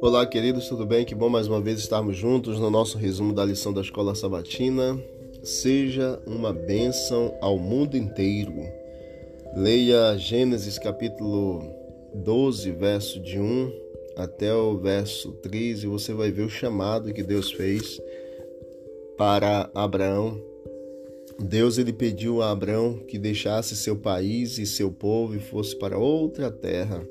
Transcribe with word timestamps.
Olá, 0.00 0.24
queridos, 0.24 0.68
tudo 0.68 0.86
bem? 0.86 1.04
Que 1.04 1.14
bom 1.14 1.28
mais 1.28 1.48
uma 1.48 1.60
vez 1.60 1.80
estarmos 1.80 2.16
juntos 2.16 2.60
no 2.60 2.70
nosso 2.70 2.96
resumo 2.96 3.32
da 3.32 3.44
lição 3.44 3.72
da 3.72 3.80
Escola 3.80 4.14
Sabatina. 4.14 4.96
Seja 5.42 6.20
uma 6.26 6.52
bênção 6.52 7.36
ao 7.40 7.58
mundo 7.58 7.96
inteiro. 7.96 8.54
Leia 9.56 10.16
Gênesis 10.16 10.78
capítulo 10.78 11.62
12, 12.14 12.70
verso 12.70 13.20
de 13.20 13.40
1 13.40 13.72
até 14.16 14.54
o 14.54 14.78
verso 14.78 15.32
3 15.32 15.82
e 15.82 15.86
você 15.86 16.12
vai 16.12 16.30
ver 16.30 16.42
o 16.42 16.50
chamado 16.50 17.12
que 17.12 17.22
Deus 17.22 17.50
fez 17.50 18.00
para 19.16 19.68
Abraão. 19.74 20.53
Deus 21.38 21.78
ele 21.78 21.92
pediu 21.92 22.40
a 22.40 22.50
Abraão 22.50 22.98
que 23.08 23.18
deixasse 23.18 23.76
seu 23.76 23.96
país 23.96 24.58
e 24.58 24.66
seu 24.66 24.90
povo 24.90 25.34
e 25.34 25.40
fosse 25.40 25.76
para 25.76 25.98
outra 25.98 26.50
terra. 26.50 27.06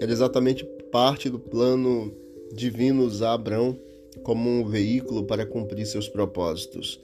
Era 0.00 0.10
exatamente 0.10 0.64
parte 0.90 1.30
do 1.30 1.38
plano 1.38 2.12
divino 2.52 3.04
usar 3.04 3.32
Abraão 3.32 3.78
como 4.22 4.48
um 4.48 4.64
veículo 4.68 5.24
para 5.24 5.46
cumprir 5.46 5.86
seus 5.86 6.08
propósitos. 6.08 7.00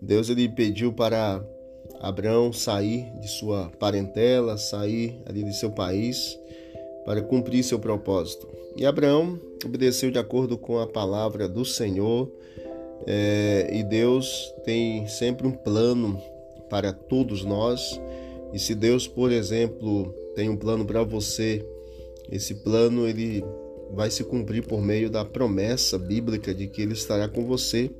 Deus 0.00 0.28
ele 0.28 0.48
pediu 0.48 0.92
para 0.92 1.44
Abraão 2.00 2.52
sair 2.52 3.10
de 3.20 3.28
sua 3.28 3.70
parentela, 3.78 4.58
sair 4.58 5.18
ali 5.26 5.42
de 5.42 5.56
seu 5.56 5.70
país 5.70 6.38
para 7.04 7.22
cumprir 7.22 7.62
seu 7.62 7.78
propósito. 7.78 8.48
E 8.76 8.84
Abraão 8.84 9.38
obedeceu 9.64 10.10
de 10.10 10.18
acordo 10.18 10.58
com 10.58 10.78
a 10.78 10.86
palavra 10.86 11.48
do 11.48 11.64
Senhor. 11.64 12.30
É, 13.06 13.70
e 13.72 13.82
Deus 13.82 14.54
tem 14.64 15.06
sempre 15.06 15.46
um 15.46 15.52
plano 15.52 16.20
para 16.70 16.92
todos 16.92 17.44
nós. 17.44 18.00
E 18.52 18.58
se 18.58 18.74
Deus, 18.74 19.06
por 19.06 19.30
exemplo, 19.32 20.14
tem 20.34 20.48
um 20.48 20.56
plano 20.56 20.84
para 20.84 21.02
você 21.02 21.64
esse 22.30 22.54
plano 22.54 23.06
ele 23.06 23.44
vai 23.92 24.10
se 24.10 24.24
cumprir 24.24 24.66
por 24.66 24.82
meio 24.82 25.10
da 25.10 25.24
promessa 25.24 25.98
bíblica 25.98 26.54
de 26.54 26.66
que 26.66 26.82
ele 26.82 26.94
estará 26.94 27.28
com 27.28 27.44
você, 27.44 27.90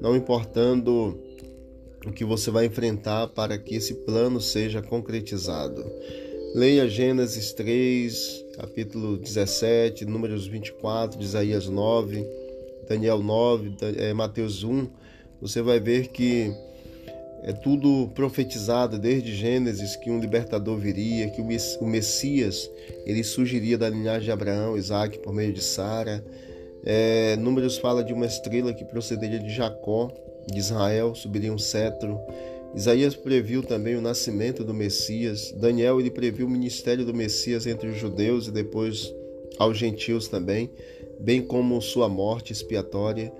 não 0.00 0.16
importando 0.16 1.18
o 2.06 2.12
que 2.12 2.24
você 2.24 2.50
vai 2.50 2.66
enfrentar 2.66 3.28
para 3.28 3.56
que 3.56 3.76
esse 3.76 3.94
plano 3.94 4.40
seja 4.40 4.82
concretizado. 4.82 5.84
Leia 6.54 6.88
Gênesis 6.88 7.52
3, 7.52 8.44
capítulo 8.56 9.16
17, 9.16 10.04
Números 10.04 10.46
24, 10.46 11.22
Isaías 11.22 11.68
9, 11.68 12.26
Daniel 12.92 13.22
9, 13.22 13.76
é, 13.96 14.12
Mateus 14.12 14.62
1. 14.62 14.86
Você 15.40 15.62
vai 15.62 15.80
ver 15.80 16.08
que 16.08 16.52
é 17.42 17.50
tudo 17.50 18.10
profetizado 18.14 18.98
desde 18.98 19.34
Gênesis 19.34 19.96
que 19.96 20.10
um 20.10 20.20
libertador 20.20 20.76
viria, 20.76 21.30
que 21.30 21.40
o 21.40 21.86
Messias 21.86 22.70
ele 23.06 23.24
surgiria 23.24 23.78
da 23.78 23.88
linhagem 23.88 24.24
de 24.24 24.30
Abraão, 24.30 24.76
Isaac 24.76 25.18
por 25.20 25.32
meio 25.32 25.54
de 25.54 25.62
Sara. 25.62 26.22
É, 26.84 27.34
Números 27.36 27.78
fala 27.78 28.04
de 28.04 28.12
uma 28.12 28.26
estrela 28.26 28.74
que 28.74 28.84
procederia 28.84 29.38
de 29.38 29.48
Jacó, 29.48 30.12
de 30.46 30.58
Israel, 30.58 31.14
subiria 31.14 31.52
um 31.52 31.58
cetro. 31.58 32.20
Isaías 32.74 33.14
previu 33.14 33.62
também 33.62 33.96
o 33.96 34.02
nascimento 34.02 34.62
do 34.62 34.74
Messias. 34.74 35.50
Daniel 35.52 35.98
ele 35.98 36.10
previu 36.10 36.46
o 36.46 36.50
ministério 36.50 37.06
do 37.06 37.14
Messias 37.14 37.66
entre 37.66 37.88
os 37.88 37.96
judeus 37.96 38.48
e 38.48 38.50
depois 38.50 39.10
aos 39.58 39.78
gentios 39.78 40.28
também, 40.28 40.70
bem 41.18 41.42
como 41.42 41.80
sua 41.80 42.08
morte 42.08 42.52
expiatória. 42.52 43.32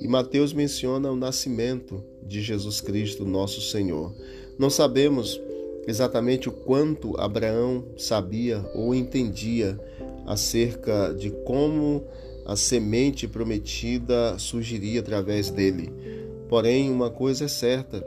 E 0.00 0.08
Mateus 0.08 0.52
menciona 0.52 1.10
o 1.10 1.16
nascimento 1.16 2.02
de 2.22 2.40
Jesus 2.40 2.80
Cristo, 2.80 3.24
nosso 3.24 3.60
Senhor. 3.60 4.14
Não 4.58 4.70
sabemos 4.70 5.40
exatamente 5.86 6.48
o 6.48 6.52
quanto 6.52 7.18
Abraão 7.20 7.84
sabia 7.96 8.64
ou 8.74 8.94
entendia 8.94 9.78
acerca 10.26 11.12
de 11.12 11.30
como 11.44 12.04
a 12.46 12.56
semente 12.56 13.26
prometida 13.28 14.38
surgiria 14.38 15.00
através 15.00 15.50
dele. 15.50 15.92
Porém, 16.48 16.90
uma 16.90 17.10
coisa 17.10 17.44
é 17.44 17.48
certa: 17.48 18.04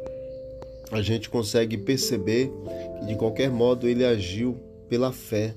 a 0.91 1.01
gente 1.01 1.29
consegue 1.29 1.77
perceber 1.77 2.51
que 2.99 3.07
de 3.07 3.15
qualquer 3.15 3.49
modo 3.49 3.87
ele 3.87 4.05
agiu 4.05 4.57
pela 4.89 5.11
fé. 5.11 5.55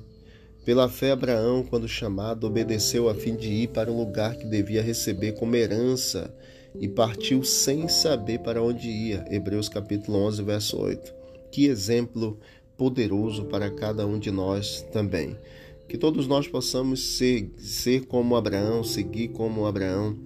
Pela 0.67 0.89
fé, 0.89 1.13
Abraão, 1.13 1.63
quando 1.63 1.87
chamado, 1.87 2.45
obedeceu 2.45 3.09
a 3.09 3.15
fim 3.15 3.37
de 3.37 3.49
ir 3.49 3.69
para 3.69 3.89
o 3.89 3.97
lugar 3.97 4.35
que 4.35 4.45
devia 4.45 4.83
receber 4.83 5.31
como 5.35 5.55
herança 5.55 6.35
e 6.81 6.89
partiu 6.89 7.45
sem 7.45 7.87
saber 7.87 8.41
para 8.41 8.61
onde 8.61 8.89
ia. 8.89 9.25
Hebreus 9.31 9.69
capítulo 9.69 10.19
11, 10.27 10.43
verso 10.43 10.77
8. 10.77 11.15
Que 11.53 11.67
exemplo 11.67 12.37
poderoso 12.77 13.45
para 13.45 13.71
cada 13.71 14.05
um 14.09 14.19
de 14.19 14.33
nós 14.33 14.85
também. 14.93 15.39
Que 15.89 15.97
todos 15.97 16.27
nós 16.27 16.49
possamos 16.49 17.17
ser, 17.17 17.49
ser 17.59 18.05
como 18.07 18.35
Abraão, 18.35 18.83
seguir 18.83 19.29
como 19.29 19.67
Abraão. 19.67 20.19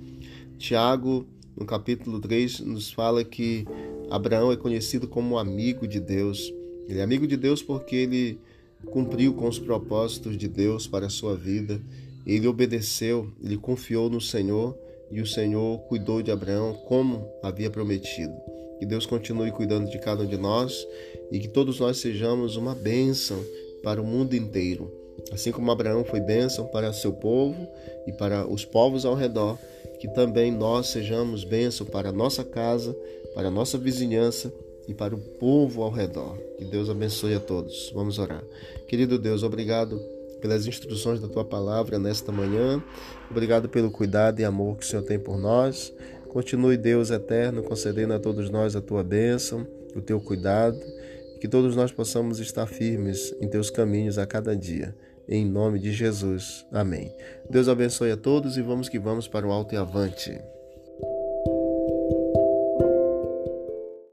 Tiago, 0.56 1.26
no 1.54 1.66
capítulo 1.66 2.18
3, 2.18 2.60
nos 2.60 2.90
fala 2.90 3.22
que 3.22 3.66
Abraão 4.10 4.50
é 4.50 4.56
conhecido 4.56 5.06
como 5.06 5.36
amigo 5.36 5.86
de 5.86 6.00
Deus. 6.00 6.50
Ele 6.88 6.98
é 6.98 7.02
amigo 7.02 7.26
de 7.26 7.36
Deus 7.36 7.62
porque 7.62 7.94
ele 7.94 8.40
cumpriu 8.86 9.34
com 9.34 9.48
os 9.48 9.58
propósitos 9.58 10.36
de 10.36 10.48
Deus 10.48 10.86
para 10.86 11.06
a 11.06 11.10
sua 11.10 11.36
vida. 11.36 11.80
Ele 12.26 12.46
obedeceu, 12.46 13.32
ele 13.42 13.56
confiou 13.56 14.08
no 14.08 14.20
Senhor 14.20 14.76
e 15.10 15.20
o 15.20 15.26
Senhor 15.26 15.78
cuidou 15.80 16.22
de 16.22 16.30
Abraão 16.30 16.74
como 16.86 17.28
havia 17.42 17.70
prometido. 17.70 18.34
Que 18.78 18.86
Deus 18.86 19.04
continue 19.04 19.50
cuidando 19.50 19.90
de 19.90 19.98
cada 19.98 20.22
um 20.22 20.26
de 20.26 20.36
nós 20.36 20.86
e 21.30 21.38
que 21.38 21.48
todos 21.48 21.80
nós 21.80 21.98
sejamos 21.98 22.56
uma 22.56 22.74
bênção 22.74 23.44
para 23.82 24.00
o 24.00 24.06
mundo 24.06 24.34
inteiro. 24.34 24.90
Assim 25.32 25.52
como 25.52 25.70
Abraão 25.70 26.04
foi 26.04 26.20
bênção 26.20 26.66
para 26.66 26.92
seu 26.92 27.12
povo 27.12 27.68
e 28.06 28.12
para 28.12 28.46
os 28.46 28.64
povos 28.64 29.04
ao 29.04 29.14
redor, 29.14 29.58
que 29.98 30.08
também 30.08 30.50
nós 30.50 30.86
sejamos 30.86 31.44
bênção 31.44 31.86
para 31.86 32.08
a 32.08 32.12
nossa 32.12 32.42
casa, 32.42 32.96
para 33.34 33.48
a 33.48 33.50
nossa 33.50 33.76
vizinhança 33.76 34.50
e 34.90 34.94
para 34.94 35.14
o 35.14 35.18
povo 35.18 35.82
ao 35.84 35.90
redor. 35.90 36.36
Que 36.58 36.64
Deus 36.64 36.90
abençoe 36.90 37.34
a 37.34 37.40
todos. 37.40 37.92
Vamos 37.94 38.18
orar. 38.18 38.42
Querido 38.88 39.20
Deus, 39.20 39.44
obrigado 39.44 40.00
pelas 40.40 40.66
instruções 40.66 41.20
da 41.20 41.28
tua 41.28 41.44
palavra 41.44 41.96
nesta 41.96 42.32
manhã. 42.32 42.82
Obrigado 43.30 43.68
pelo 43.68 43.88
cuidado 43.88 44.40
e 44.40 44.44
amor 44.44 44.76
que 44.76 44.84
o 44.84 44.86
Senhor 44.86 45.02
tem 45.02 45.16
por 45.16 45.38
nós. 45.38 45.92
Continue, 46.28 46.76
Deus 46.76 47.10
eterno, 47.10 47.62
concedendo 47.62 48.14
a 48.14 48.18
todos 48.18 48.50
nós 48.50 48.74
a 48.74 48.80
tua 48.80 49.04
bênção, 49.04 49.64
o 49.94 50.00
teu 50.00 50.20
cuidado, 50.20 50.80
que 51.40 51.46
todos 51.46 51.76
nós 51.76 51.92
possamos 51.92 52.40
estar 52.40 52.66
firmes 52.66 53.32
em 53.40 53.46
teus 53.46 53.70
caminhos 53.70 54.18
a 54.18 54.26
cada 54.26 54.56
dia. 54.56 54.94
Em 55.28 55.46
nome 55.46 55.78
de 55.78 55.92
Jesus. 55.92 56.66
Amém. 56.72 57.14
Deus 57.48 57.68
abençoe 57.68 58.10
a 58.10 58.16
todos 58.16 58.56
e 58.56 58.62
vamos 58.62 58.88
que 58.88 58.98
vamos 58.98 59.28
para 59.28 59.46
o 59.46 59.52
alto 59.52 59.72
e 59.72 59.78
avante. 59.78 60.36